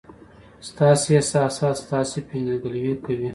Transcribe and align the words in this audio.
ستاسي 0.69 1.09
احساسات 1.17 1.75
ستاسي 1.83 2.19
پېژندګلوي 2.27 2.93
کوي. 3.05 3.29